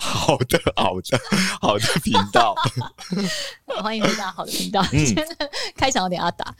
[0.00, 1.20] 好的，好的，
[1.60, 2.54] 好的频道。
[3.82, 4.84] 欢迎回到好的频道。
[4.92, 5.14] 嗯，
[5.76, 6.54] 开场有点阿达，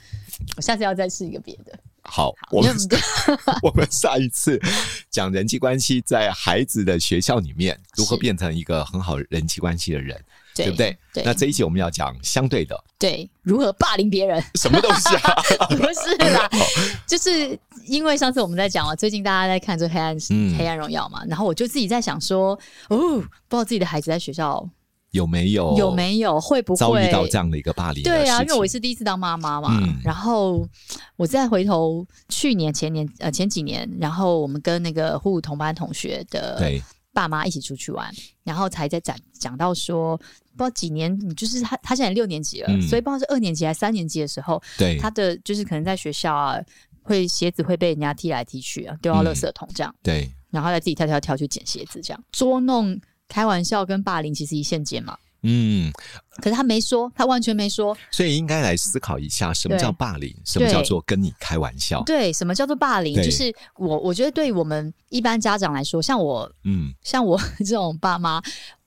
[0.57, 1.77] 我下次要再试一个别的。
[2.03, 2.75] 好，我们
[3.63, 4.59] 我们下一次
[5.09, 10.97] 讲人际关系，在孩子的学校里面如何变成一个很好人际关系的人，对不对？
[11.13, 11.23] 对。
[11.23, 14.41] 那这一集我们要讲相对的，对，如何霸凌别人？
[14.55, 15.35] 什么东西啊？
[15.69, 16.49] 不是啦，
[17.05, 20.17] 就是因为上次我们在讲啊，最近大家在看这个黑暗
[20.57, 22.57] 黑暗荣耀嘛，然后我就自己在想说，
[22.89, 24.67] 哦，不知道自己的孩子在学校。
[25.11, 28.03] 有没有有没有会不会遭遇到这样的一个霸凌？
[28.03, 29.69] 对啊，因为我也是第一次当妈妈嘛。
[29.81, 30.67] 嗯、然后
[31.15, 36.57] 我再回头去年前年呃前几年，然后我们跟那个呼呼同班同学的
[37.15, 38.13] 爸妈一起出去玩，
[38.43, 44.99] 然后才在讲讲到说，不知道几年，你就是他他现在六年级了，嗯、所以不知道是二年级还是三年级的时候，对。
[44.99, 46.59] 他的就是可能在学校啊，
[47.01, 52.23] 会鞋子会被人家踢来踢去啊，丢到垃圾桶这样，嗯、对，然后再自己跳跳跳去捡鞋子这样。
[52.31, 52.99] 捉弄。
[53.27, 55.91] 开玩笑跟霸凌其实一线间嘛，嗯，
[56.37, 60.35] 可是他没说，他完全没说，所以应该来思考一下，什么叫霸凌？
[60.43, 62.01] 什么叫做跟你开玩笑？
[62.03, 63.15] 对，什么叫做霸凌？
[63.15, 68.41] 就是我，我觉得对于我们一般家长来说，像我，嗯，像我这种爸妈，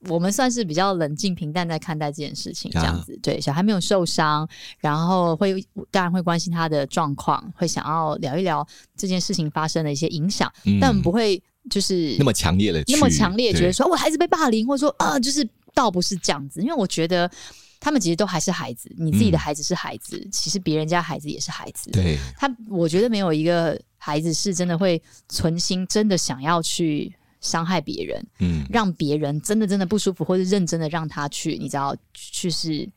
[0.09, 3.15] 我们算是比较冷静平淡在看待这件事情，这样子。
[3.15, 4.49] 啊、对，小孩没有受伤，
[4.81, 8.67] 然后会当然会关心他的状况，会想要聊一聊
[8.97, 11.41] 这件事情发生的一些影响，嗯、但我们不会。
[11.69, 15.47] 就是那么强烈的，那么强烈，觉得说我孩子被霸凌，或者说啊，就是
[15.79, 17.31] 倒不是这样子，因为我觉得
[17.79, 21.89] 他们其实都还是孩子，你自己的孩子是孩子，嗯、其实别人家孩子也是孩子。
[21.93, 32.91] 对，他我觉得没有一个孩子是真的会存心真的想要去伤害别人，嗯，让别人真的真的不舒服，或者认真的让他去，你知道，去是。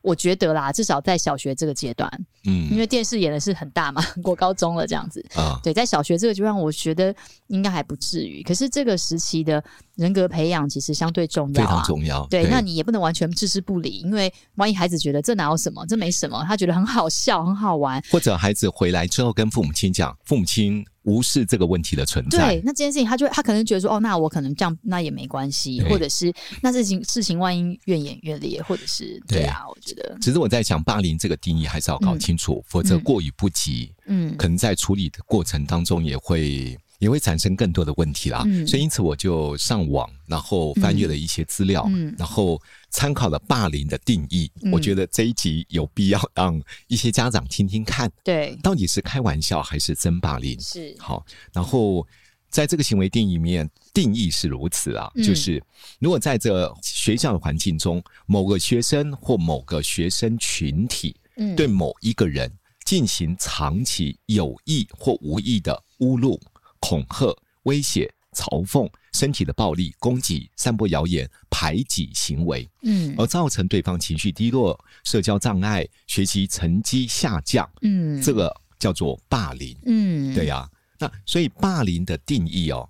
[0.00, 2.08] 我觉得啦，至少在小学这个阶段，
[2.48, 7.14] 嗯，因为电视演的是很大嘛， 过高中了这样子啊，对，在小学这个阶段，我觉得
[7.48, 8.42] 应该还不至于。
[8.42, 9.62] 可是这个时期的
[9.96, 12.26] 人格培养其实相对重要啊，非常重要。
[12.28, 20.84] 对，对那你也不能完全置之不理，因为万一孩子觉得这哪有什么，这没什么，他觉得很好笑、很好玩，或者孩子回来之后跟父母亲讲，父母亲。
[21.04, 26.32] 无视这个问题的存在，对，那这件事情他就他可能觉得说，哦，那我可能这样，那也没关系，或者是
[26.62, 36.78] 那事情事情万一越演越烈，或者是对啊，我觉得，其实我在想霸凌这个定义还是要搞清楚，嗯、否则过于不及，嗯，可能在处理的过程当中也会。
[36.98, 42.60] 也会产生更多的问题啦，嗯、所以因此我就上网，然后翻阅了一些资料，嗯、然后
[42.90, 44.50] 参考了霸凌的定义。
[44.62, 50.60] 嗯、我觉得这一集有必要让一些家长听听看，对，到底是开玩笑还是真霸凌？
[50.60, 50.94] 是。
[50.98, 52.04] 好，然后
[52.50, 55.62] 在这个行为定义里面，定义是如此啊，嗯、就是
[56.00, 61.14] 如果在这学校的环境中，某个学生或某个学生群体，
[61.56, 62.50] 对某一个人
[62.84, 66.40] 进行长期有意或无意的侮辱。
[66.80, 80.70] 恐吓、威胁、嘲讽、身体的暴力、攻击、散播谣言、排挤行为，嗯，而造成对方情绪低落、社交障碍、学习成绩下降，嗯，这个叫做霸凌，嗯，对呀、啊。
[81.00, 82.88] 那所以霸凌的定义哦，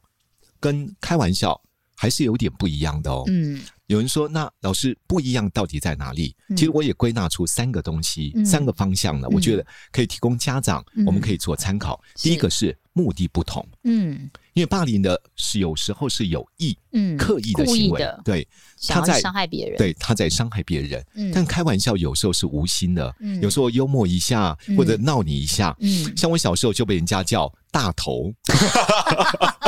[0.59, 1.61] 跟开玩笑
[1.95, 3.63] 还是有点不一样的哦，嗯。
[3.89, 6.37] 有人说，那老师不一样到底在哪里？
[6.51, 9.27] 其实我也归纳出三个东西，嗯、三个方向呢。
[9.31, 11.99] 嗯、我觉得可以提供家长，嗯、我们可以做参考。
[12.17, 18.47] 第一个是目的不同，嗯，因为霸凌的是有时候是有意、嗯，刻意的行为，对，
[18.87, 21.03] 他在伤害别人，对，他在伤害别人。
[21.15, 28.31] 嗯、但开玩笑有时候是无心的，嗯、有时候幽默一下或者闹你一下，嗯，像我小时候就被人家叫大头。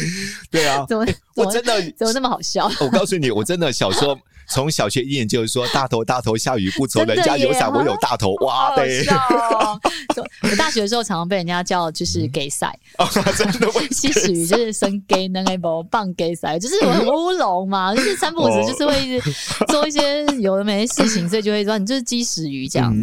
[0.50, 2.70] 对啊， 怎么，我真的怎么那么好笑？
[2.80, 4.16] 我告诉你，我真的小时候
[4.48, 9.04] 从小学一年级就是说大头大头下雨不愁，人家有伞我有大头，哇对。
[10.42, 12.78] 我大学的时候常常被人家叫就是给赛，
[13.36, 19.34] 真的其实就是生 gay 那个不棒 gay 赛，就是我很乌龙嘛，就是三不五时就是会一直
[19.68, 22.94] 做一些有的没的事情，所以就会说你就是鸡屎鱼这样。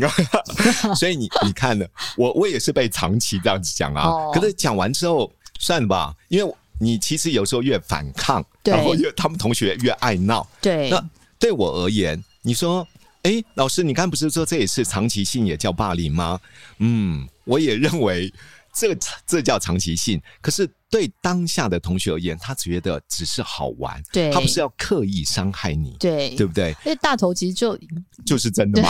[0.95, 1.85] 所以你你看了，
[2.17, 6.55] 我我也是被长期这样子讲啊，可是讲完之后算了吧，因为。
[6.83, 10.45] 你其实有时候越反抗，然后越他们同学越爱闹。
[10.61, 11.09] 对，那
[11.39, 12.85] 对我而言，你说，
[13.23, 16.39] 哎，老师，你刚不是说这也是长期性也叫霸凌吗？
[16.79, 18.31] 嗯，我也认为
[18.75, 18.95] 这
[19.25, 20.21] 这叫长期性。
[20.41, 20.69] 可是。
[20.93, 26.69] 对当下的同学而言，他觉得只是好玩，对，他不是要刻意伤害你，对，对不对？
[26.85, 27.75] 因为大头其实就
[28.23, 28.89] 就是真的嘛，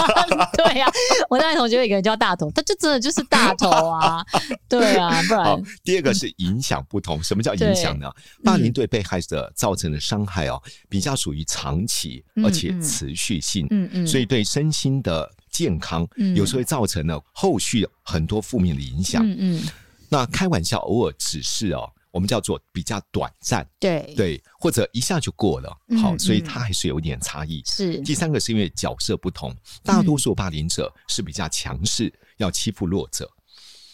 [0.56, 0.92] 对呀、啊。
[1.28, 4.24] 我那同学有一个人叫大头，他就真的就是大头啊，
[4.66, 5.62] 对啊，不然。
[5.84, 8.10] 第二个是影响不同，什么叫影响呢？
[8.42, 10.58] 霸凌对被害者造成的伤害哦，
[10.88, 19.62] 比较属于长期而且持续性，嗯嗯，所以对身心的健康，有时候会造成了后续很多负面的影响，嗯嗯。
[20.08, 24.14] 那开玩笑，偶尔只是哦，我们叫做比较短暂，对。
[24.16, 27.62] 对，或者一下就过了，好，所以它还是有点差异。
[27.66, 27.98] 是。
[28.02, 33.28] 第三个是因为角色不同，大多数霸凌者是比较强势，要欺负弱者。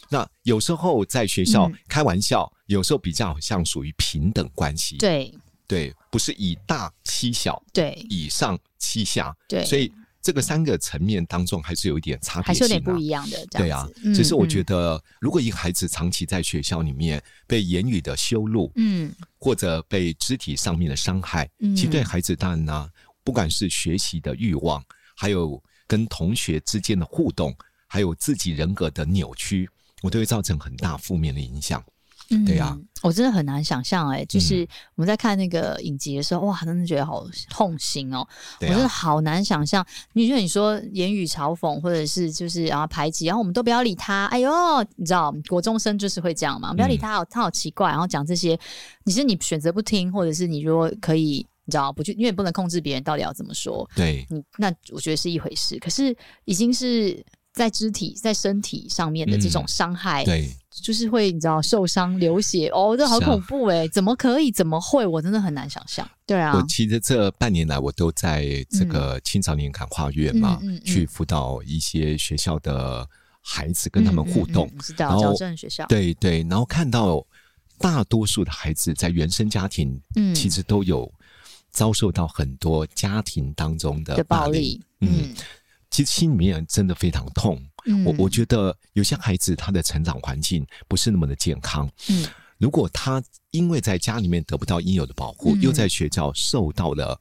[0.09, 5.33] 那有时候在学校开玩笑，有时候比较像属于平等关系，对。
[5.67, 9.93] 对，不是以大欺小，对，以上欺下，对，所以。
[10.23, 13.47] 这个三个层面当中还是有一点差别性，还是有点不一样的。
[13.47, 22.91] 对啊，只是我觉得，如果一个孩子长期在学校里面被言语的羞辱，嗯，或者被肢体上面的伤害，嗯，其实对孩子当然呢，
[23.25, 24.85] 不管是学习的欲望，
[25.17, 27.57] 还有跟同学之间的互动，
[27.87, 29.69] 还有自己人格的扭曲，
[30.03, 31.83] 我都会造成很大负面的影响。
[32.31, 38.21] 嗯，对呀、啊，我真的很难想象哎、欸，就是我们在看那个影集的时候，嗯、哇，真的觉得好痛心哦、喔。
[38.21, 38.29] 啊、
[38.61, 44.27] 我真的好难想象，因为你说言语嘲讽，或者是就是然后排挤，然后我们都不要理他。
[44.27, 44.51] 哎呦，
[44.97, 48.59] 你知道，国中生就是会这样嘛，不要理他，他好奇怪，然后讲这些，
[49.05, 53.89] 你是你选择不听，或者是你如果可以，你知道不去，因为不能控制别人到底要怎么说。
[53.97, 57.25] 对，你那我觉得是一回事，可是已经是。
[57.53, 63.85] 在肢体、在身体上面的这种伤害，嗯、对，就是会你知道受伤、流血哦，这好恐怖哎！
[63.85, 64.53] 啊、怎么可以？
[64.53, 65.05] 怎么会？
[65.05, 66.09] 我真的很难想象。
[66.25, 73.07] 对啊，我其实这半年来，我都在这个青少年感化院嘛，嗯嗯嗯、去辅导一些学校的
[73.41, 77.27] 孩子，跟他们互动，知道矫正学校，对对，然后看到
[77.79, 81.13] 大多数的孩子在原生家庭，嗯，其实都有
[81.71, 85.35] 遭受到很多家庭当中的暴力，嗯。
[85.93, 92.27] 其实心里面真的非常痛，嗯、我我觉得有些孩子他的成长环境不是那么的健康，嗯，
[92.59, 97.21] 如果他因为在家里面得不到应有的保护，嗯、又在学校受到了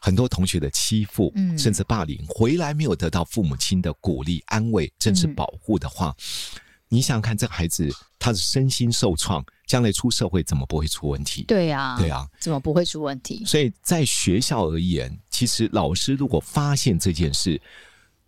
[0.00, 7.88] 很多同学的欺负，嗯，甚至霸凌，回来没有得到父母亲的鼓励、安慰，甚至保护的话，嗯、你想想看，这个孩子
[8.18, 11.44] 他的身心受创，将来出社会怎么不会出问题？
[11.44, 13.44] 对呀，对呀，怎么不会出问题？
[13.44, 17.60] 所以在学校而言，其实老师如果发现这件事，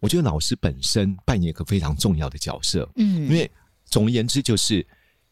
[0.02, 3.48] 我觉得老师本身扮演一个非常重要的角色，嗯，因为
[3.86, 4.84] 总而言之，就是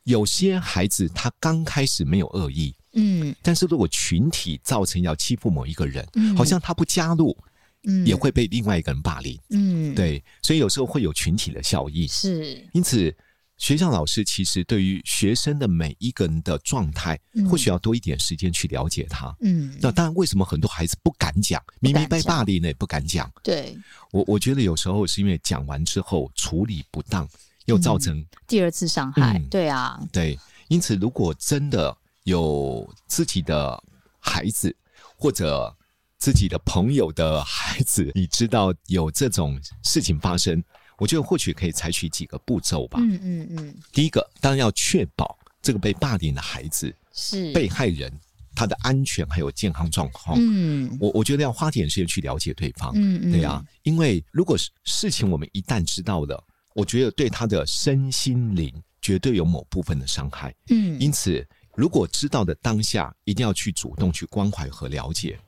[0.05, 7.37] 有些孩子他刚开始没有恶意，嗯，但是如果群体造成要欺负某一个人，嗯，好像他不加入，
[7.83, 13.15] 嗯，也会被另外一个人霸凌，嗯，对，所以有时候会有群体的效应，是，因此。
[13.61, 19.37] 学校老师其实对于学生的每一个人的状态，或许要多一点时间去了解他。
[19.43, 21.63] 嗯，那当然，为什么很多孩子不敢讲？
[21.79, 23.31] 明明被霸凌了也不敢讲。
[23.43, 23.77] 对，
[24.13, 27.29] 我我觉得有时候是因为讲完之后处理不当，
[27.67, 29.39] 又造成第二次伤害。
[29.51, 30.39] 对啊，对。
[30.69, 33.81] 因此，如果真的有自己的
[34.19, 34.75] 孩子
[35.17, 35.77] 或者
[36.17, 40.65] 自己的朋友的孩子，你知道有这种事情发生。
[41.01, 43.01] 我觉得或许可以采取几个步骤吧。
[43.01, 43.75] 嗯嗯嗯。
[43.91, 48.13] 第一个，当然要确保这个被霸凌的孩子是被害人
[48.55, 50.37] 他的安全还有健康状况。
[50.39, 50.95] 嗯。
[51.01, 52.93] 我我觉得要花点时间去了解对方。
[52.95, 53.33] 嗯嗯。
[53.33, 60.55] 对啊，因为如果是事情我们一旦知道了，我觉得对他的身心灵绝对有某部分的伤害。
[60.69, 61.01] 嗯。
[61.01, 61.43] 因此，
[61.75, 65.39] 如果知道的当下，一定要去主动去关怀和了解。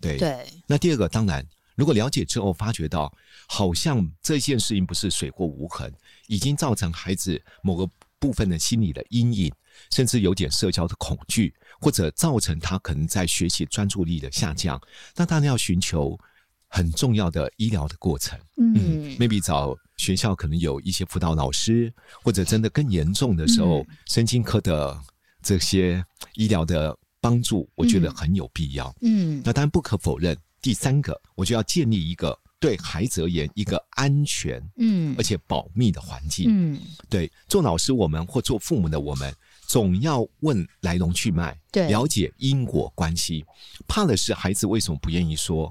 [0.00, 0.16] 对。
[0.18, 0.46] 对。
[0.68, 1.44] 那第二个，当然。
[1.80, 3.10] 如果了解之后发觉到，
[3.48, 5.90] 好像这件事情不是水过无痕，
[6.26, 9.50] 已经造成孩子某个部分的心理的阴影，
[9.90, 14.78] 甚至有点社交的恐惧，或者造成他可能在学习专注力的下降，
[15.16, 16.18] 那当然要寻求
[16.68, 18.38] 很重要的医疗的过程。
[18.58, 21.90] 嗯，嗯，maybe 找学校可能有一些辅导老师，
[22.22, 25.00] 或者真的更严重的时候，嗯、神经科的
[25.42, 28.94] 这些医疗的帮助，我觉得很有必要。
[29.00, 30.36] 嗯，那当然不可否认。
[30.60, 36.46] 第三个，我就要建立一个对孩子而言一个安全，嗯，而且保密的环境。
[36.48, 39.34] 嗯，对，做老师我们或做父母的我们，
[39.66, 43.44] 总要问来龙去脉，对，了解因果关系。
[43.88, 45.70] 怕的是孩子为什么不愿意说？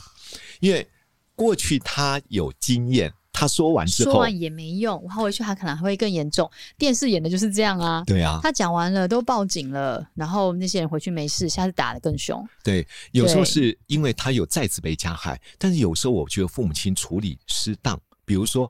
[0.60, 0.88] 因为
[1.36, 3.14] 过去他有经验。
[3.40, 6.50] 他说完之后，说完也没用，他回去他可能还会更严重。
[6.78, 8.40] 电视演的就是这样啊，对啊。
[8.44, 12.46] 他讲完了都报警了，然后那些人回去没事，下次打的更凶。
[12.64, 18.70] 对，有时候是因为他有再次被加害，但是有时候我觉得父母亲处理失当，比如说。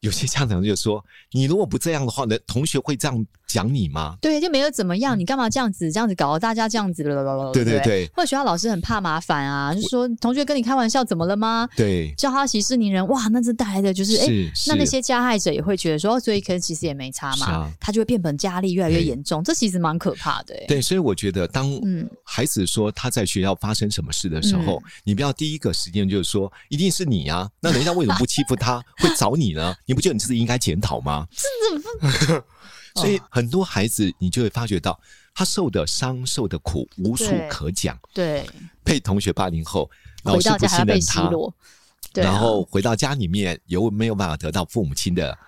[0.00, 5.90] 有些家长就说：“你如果不这样的话，呢，同学会这样讲你吗？”对，就没有怎么样，你干嘛这样子？
[5.90, 8.06] 这样子搞得大家这样子了，对对对。
[8.14, 11.68] 或者学校老师很怕麻烦啊，就说同学跟你开玩笑，怎么了吗？
[11.76, 14.26] 对，叫他息事宁人，哇，那这带来的就是，哎，
[14.68, 20.54] 那那些加害者也会觉得说，所以可能其实也没差嘛，啊、他就会变本加厉，越来越严重，这其实蛮可怕的。
[20.68, 21.70] 对，所以我觉得，当
[22.24, 29.74] 孩子说他在学校发生什么事的时候，嗯、你不要第一个时间就是说一定是你啊， 那人家为什么不欺负他，会找你呢？
[29.86, 31.26] 你不觉得你自己应该检讨吗？
[32.94, 35.00] 所以很多孩子，你就会发觉到
[35.34, 37.98] 他受的伤、受的苦无处可讲。
[38.12, 38.44] 对，
[38.82, 39.90] 被同学霸凌后，
[40.24, 41.30] 老师不信任他，
[42.14, 45.38] 然后回到家里面又没有办法得到父母亲的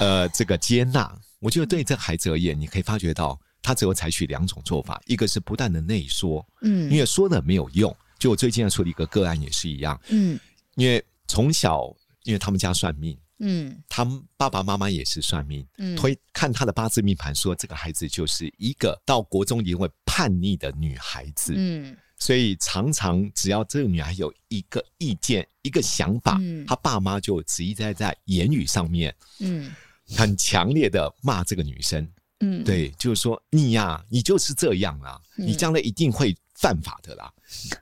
[0.00, 1.10] 呃这个接纳。
[1.38, 7.96] 我觉得对这孩子而言，你可以发觉到他只有采取两种做法：一个是不断的内缩，嗯，因为说了没有用。
[8.18, 10.38] 就我最近要处理一个个案也是一样，嗯，
[10.74, 11.90] 因为从小
[12.24, 13.16] 因为他们家算命。
[13.40, 14.04] 嗯，他
[14.36, 29.72] 爸爸妈妈也是算命，嗯，推看他的八字命盘，说这个孩子就是一个到国中一定会叛逆的女孩子，嗯，所以常常只要这个女孩有一个意见、一个想法，嗯，他爸妈就直接在在言语上面，嗯，
[30.16, 32.06] 很强烈的骂这个女生，
[32.40, 36.36] 嗯，对，就是说你呀、啊，你就是这样啊，你将来一定会。
[36.60, 37.32] 犯法的啦，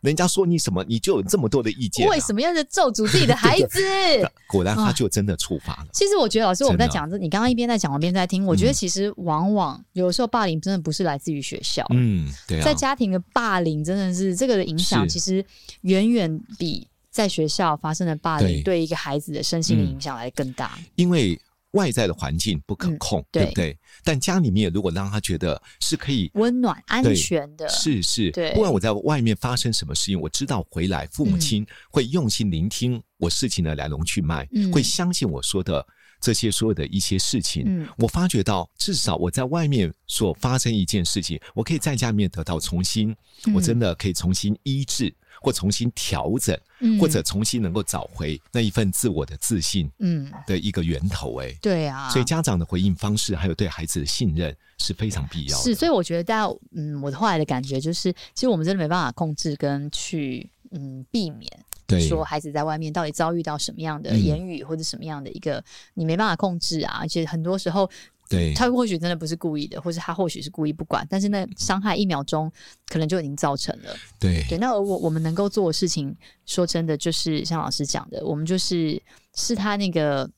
[0.02, 2.08] 人家说你什么，你就有这么多的意见。
[2.08, 3.82] 为什么要是咒诅自己的孩子？
[4.47, 5.88] 果然他就真的触发了。
[5.92, 8.47] 其实我觉得老师我们在讲这，你刚刚一边在讲，我一边在听。
[8.47, 15.44] 我觉得其实往往有时候霸凌真的不是来自于学校，嗯，对啊，在家庭的霸凌真的是这个的影响，其实
[15.80, 21.37] 远远比在学校发生的霸凌对一个孩子的身心的影响来更大，因为。
[21.72, 23.78] 外在的环境不可控，嗯、对，对不对？
[24.02, 28.52] 但家里面如果让他觉得是可以温暖、安全的，是是，对。
[28.54, 35.87] 不管我在外面发生什么事情，我知道回来父母亲会用心聆听我事情的来龙去脉，嗯、会相信我说的
[36.20, 37.64] 这些所有的一些事情。
[37.66, 43.14] 嗯、我发觉到，至少我在外面所发生一件事情，我可以在家里面得到重新，
[43.46, 45.14] 嗯、我真的可以重新医治。
[45.40, 55.62] 或重新调整，嗯、或者重新能够找回那一份自我的自信，嗯，的一个源头、欸，哎，对啊，所以家长的回应方式，还有对孩子的信任是非常必要的。
[55.62, 61.50] 是，所以我觉得大家，嗯，我的后来的感觉就是，其实我们真的没办法控制跟去，嗯，避免，
[61.87, 65.64] 对，说孩子在外面到底遭遇到什么样的言语，或者什么样的一个，嗯、
[65.95, 67.88] 你没办法控制啊，而且很多时候。
[68.28, 72.52] 对，他或许真的不是故意的，或是他或许是故意不管，但是那伤害一秒钟
[72.88, 73.97] 可能就已经造成了。
[74.20, 79.02] 对对，那我我们能够做的事情，说真的，就是像老师讲的，我们就是
[79.35, 80.30] 是他那个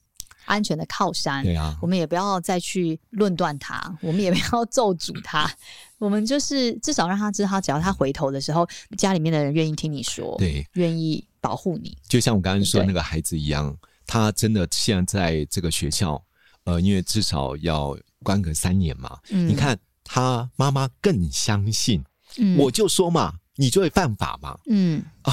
[0.44, 1.42] 安全的靠山。
[1.42, 5.50] 对啊，我们也不要再去论断他，我们也不要咒诅他，
[5.98, 8.64] 我们就是至少让他知道，他只要他回头的时候，
[8.96, 11.98] 家里面的人愿意听你说，对，愿意保护你。
[12.06, 16.22] 就像我刚刚说那个孩子一样，他真的现在在这个学校。
[16.64, 19.18] 呃，因为至少要关个三年嘛。
[19.30, 22.04] 嗯，你看他妈妈更相信，
[22.38, 24.58] 嗯，我就说嘛，你就会犯法嘛。
[24.66, 25.32] 嗯，哦，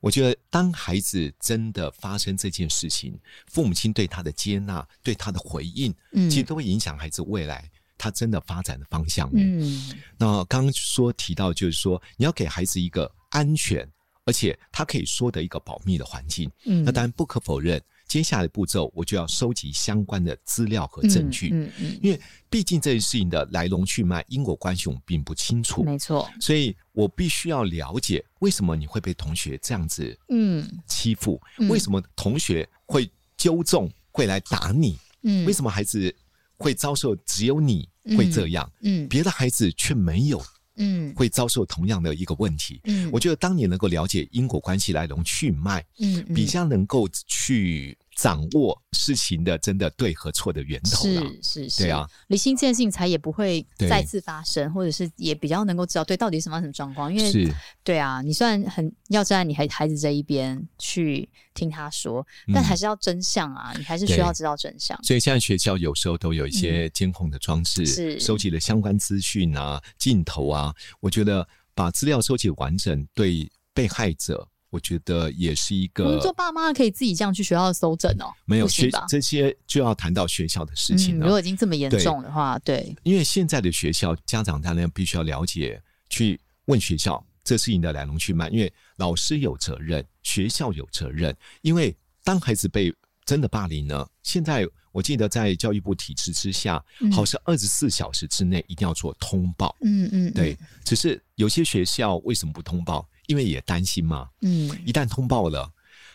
[0.00, 9.28] 我觉得当孩子真的发生这件事情，父母亲对他的接纳、对他的回应，嗯，其实都会影响孩子未来他真的发展的方向。
[9.34, 13.86] 嗯，那刚刚说提到就是说，你要给孩子一个安全，
[14.24, 16.50] 而且他可以说的一个保密的环境。
[16.66, 17.82] 嗯，那当然不可否认。
[18.08, 30.66] 接下来的步骤，我就要收集相关的资料和证据，嗯嗯，嗯，因为毕竟这件事情的来龙去脉、因果关系我们并不清楚，没错，所以我必须要了解为什么你会被同学这样子嗯。
[30.86, 36.12] 欺负，嗯，为什么同学会纠正会来打你，嗯，为什么孩子
[36.56, 40.42] 会遭受只有你会这样，嗯，嗯，别的孩子却没有。
[40.78, 42.80] 嗯，会遭受同样的一个问题。
[42.84, 47.96] 嗯，我觉得当你能够了解因果关系来龙去脉，嗯，比较能够去。
[48.18, 57.14] 掌握事情的真的对和错的源头，是是是，对啊，理性这件事情才也不会再次发生，或者是也比较能够知道对到底什么什么状况。
[57.14, 57.48] 因为是
[57.84, 65.00] 对啊，你虽然很要站在你孩孩子这一边去听他说，但还是要真相啊，你还是需要知道真相。
[65.04, 74.48] 所以现在学校有时候都有一些监控的装置，是收集了相关资讯啊、镜头啊，我觉得把资料收集完整，对被害者。
[74.70, 76.18] 我觉得也是一个。
[76.20, 78.32] 做爸妈可以自己这样去学校搜证哦。
[78.44, 81.24] 没有学这些就要谈到学校的事情了。
[81.24, 91.34] 嗯，如果已经这么严重的话，对，对，因为现在的学校家长当然必须要了解，去问学校这事情的来龙去脉，因为老师有责任，学校有责任。
[91.62, 92.94] 因为当孩子被
[93.24, 99.74] 真的霸凌呢，现在我记得在教育部体制之下，嗯、好像二十四小时之内一定要做通报。
[99.82, 100.58] 嗯嗯，对。
[100.84, 103.08] 只是有些学校为什么不通报？
[103.28, 105.70] 因为也担心嘛，嗯，一旦通报了，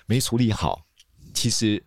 [0.07, 0.83] 没处理好，
[1.33, 1.81] 其实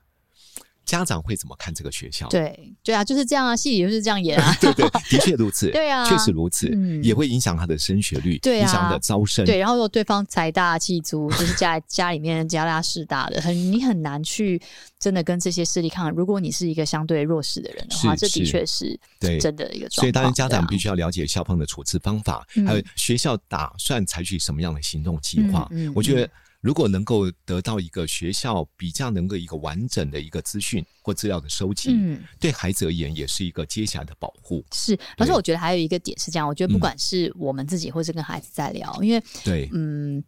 [0.87, 2.29] 家长会怎么看这个学校？
[2.29, 14.63] 对，对啊，就是这样啊，戏里就是这样演啊， 对对，的确如此， 对啊，确实如此，嗯，也会影响他的升学率，对啊，影响他的招生，对，然后如果对方财大气粗， 就是家家里面家大势大的，很你很难去
[14.99, 16.15] 真的跟这些势力抗衡。
[16.15, 20.01] 如果你是一个相对弱势的人的话，这的确是对真的一个状况。
[20.03, 25.69] 所以当然家长必须要了解校方的处置方法，还有学校打算采取什么样的行动计划。
[25.73, 26.31] 嗯，我觉得。
[26.61, 34.65] 如果能够得到一个学校比较能够一个完整的一个资讯或资料的收集，嗯，对孩子而言也是一个接下来的保护。
[34.73, 40.23] 是，而且我觉得还有一个点是这样，我觉得不管是我们自己或是跟孩子在聊，嗯、因为对，嗯。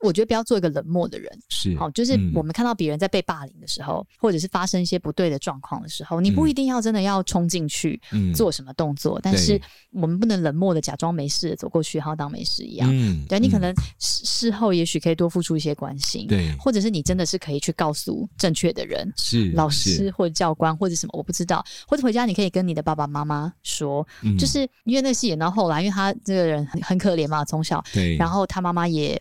[0.00, 8.00] 我觉得不要做一个冷漠的人，是好，就是我们看到别人在被霸凌的时候，嗯、或者是发生一些不对的状况的时候，你不一定要真的要冲进去
[8.34, 9.60] 做什么动作，嗯、但是
[9.92, 12.88] 我们不能冷漠的假装没事走过去，然后当没事一样。
[12.90, 29.20] 嗯，对，你可能事事后也许可以多付出一些关心，对，或者是你真的是可以去告诉正确的人，是老师或者教官或者什么，我不知道，或者回家你可以跟你的爸爸妈妈说，嗯、就是因为那戏演到后来，因为他这个人很很可怜嘛，从小，对，然后他妈妈也。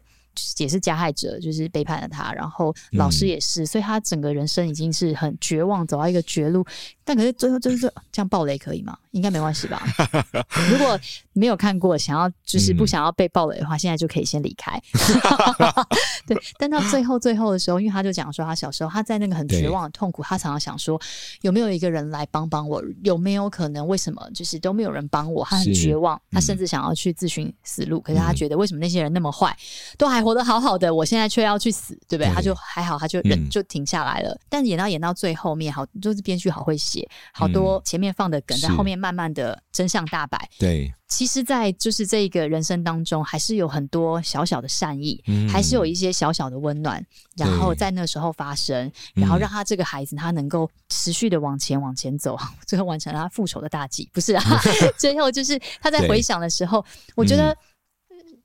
[0.57, 6.65] 也是加害者，就是背叛了他，然后老师也是，嗯、所以他整个人生已经是很绝望，走到一个绝路。
[7.03, 8.97] 但可是最后就是这样爆雷可以吗？
[9.11, 9.81] 应该没关系吧？
[10.69, 10.99] 如果
[11.33, 14.79] 没有看过，想要就是不想要被暴雷的话，嗯、现在就可以先离开。
[16.27, 20.99] 对，但到最后最后的时候，因为他就讲说，他小时候他在那个很绝望的痛苦，他常常想说，
[21.41, 22.83] 有没有一个人来帮帮我？
[23.03, 23.87] 有没有可能？
[23.87, 25.45] 为什么就是都没有人帮我？
[25.45, 27.99] 他很绝望，嗯、他甚至想要去自寻死路。
[27.99, 29.55] 可是他觉得，为什么那些人那么坏，
[29.97, 32.27] 都还活得好好的，我现在却要去死，对不对？
[32.29, 34.37] 对他就还好，他就忍，嗯、就停下来了。
[34.49, 37.07] 但演到演到最后面，好，就是编剧好会写。
[37.33, 40.49] 好多前面放的梗，在后面慢慢的真相大白。
[40.59, 47.03] 对，其实，在就是这个人生当中，还是有很多小小的善意，还是有一些小小的温暖，
[47.37, 54.09] 然后在那时候发生，然后让他这个孩子他能够持续的往前往前走，最 后完成了他复仇的大计。
[54.13, 54.43] 不是啊，
[54.97, 56.85] 最后就是他在回想的时候，
[57.15, 57.57] 我觉得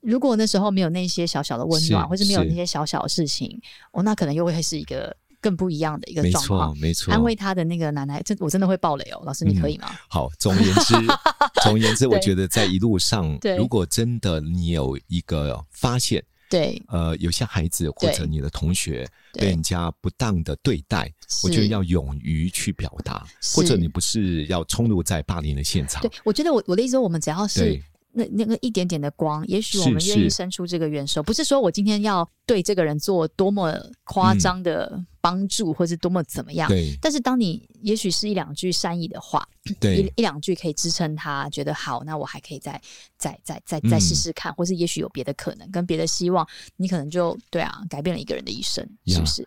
[0.01, 5.15] 如果那时候没有那些小小的温暖，或是没有那些小小的事情，哦，那可能又会是一个。
[5.45, 7.13] 更不一样的一个状况，没错，没错。
[7.13, 9.87] 安慰他的那个奶奶，这我真的会爆雷哦，老师你可以吗？
[9.91, 10.95] 嗯、好，总而言之，
[11.61, 26.01] 总而言之，我觉得在一路上，对如果真的你有一个发现，对，呃，有些孩子或者你的同学被人家不当的对待，对我觉得要勇于去表达，或者你不是要冲入在霸凌的现场。
[26.01, 27.79] 对，我觉得我我的意思说，我们只要是。
[28.17, 36.69] 那那个一点点的光，也许我们愿意伸出这个援手，不是说我今天要对这个人做多么夸张的帮助，嗯、或是多么怎么样？
[36.69, 36.95] 对。
[37.01, 39.47] 但是当你也许是一两句善意的话，
[39.79, 42.79] 对，一一两句可以支撑他，觉得好，那我还可以再
[43.17, 49.41] 再再再再试试看，嗯、或是也许有别的可能，跟别的希望，你可能就对啊，改变了一个人的一生，是不是？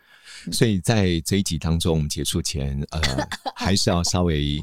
[0.47, 3.01] 嗯、所以在这一集当中，我们结束前，呃，
[3.55, 4.61] 还是要稍微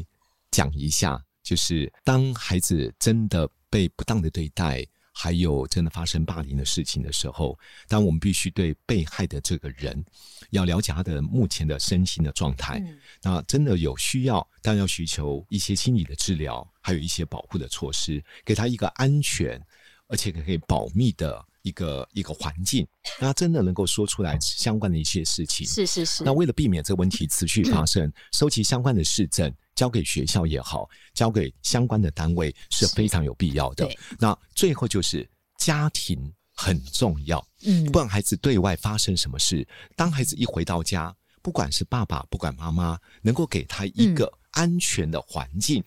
[0.52, 3.50] 讲一下，就是当孩子真的。
[3.68, 4.86] 被不当的对待，
[5.18, 10.04] 还有真的发生霸凌的事情的时候，当我们必须对被害的这个人
[10.50, 12.80] 要了解他的目前的身心的状态。
[12.80, 19.60] 嗯、那真的有需要，当然要寻求一些心理的治疗，还有一些保护的措施，给他一个安全
[20.08, 22.86] 而且可以保密的一个一个环境，
[23.18, 25.66] 让他真的能够说出来相关的一些事情。
[25.66, 26.26] 是是是。
[26.26, 29.50] 那为了避免这个问题持续发生，嗯、 收集相关的事证。
[29.76, 33.88] 交给学校也好，交给相关的单位是非常有必要的。
[34.18, 45.84] 那最后就是家庭很重要，嗯，不管孩子对外发生什么事，当孩子一回到家，不管是爸爸，不管妈妈，能够给他一个安全的环境，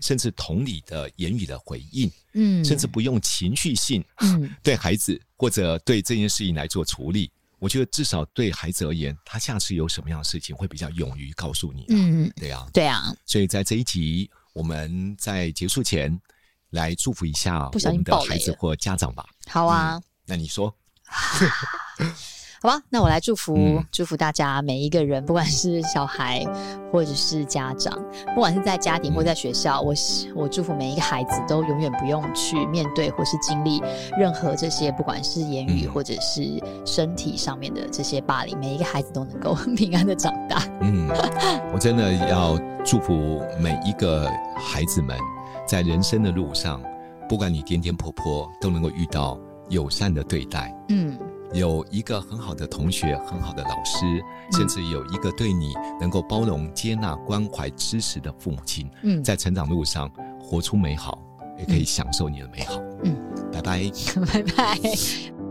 [0.00, 7.30] 甚至同理的言语的回应，嗯，甚至不用情绪性，嗯， 对孩子或者对这件事情来做处理。
[7.62, 11.84] 我觉得至少对孩子而言，他下次有什么样的事情会比较勇于告诉你。
[11.90, 13.14] 嗯，对呀，对啊。
[13.24, 16.20] 所以在这一集，我们在结束前
[16.70, 19.24] 来祝福一下我们的孩子或家长吧。
[19.46, 20.76] 好啊，那你说。
[22.62, 26.46] 好吧，那我来祝福、嗯、祝福大家每一个人，不管是小孩
[26.92, 27.92] 或者是家长，
[28.36, 29.94] 不管是在家庭或在学校，嗯、我
[30.42, 33.82] 我祝福每一个孩子都永远不用去面对或是经历
[34.16, 40.62] 任何这些，不管是言语或者是身体上面的这些霸凌，嗯、每一个孩子都能够 平安的长大。
[40.82, 41.08] 嗯，
[41.74, 45.18] 我真的要祝福每一个孩子们，
[45.66, 46.80] 在人生的路上，
[47.28, 49.36] 不管你颠颠簸簸，都能够遇到
[49.68, 50.72] 友善的对待。
[50.90, 51.18] 嗯。
[51.52, 58.90] 有一个很好的同学，很好的老师，甚至有一个对你能够包容、接纳、关怀、支持的父母亲。
[59.02, 60.10] 嗯，在成长路上
[60.40, 61.22] 活出美好，
[61.58, 62.80] 也可以享受你的美好。
[63.04, 63.16] 嗯，
[63.52, 63.90] 拜拜，
[64.32, 65.41] 拜拜。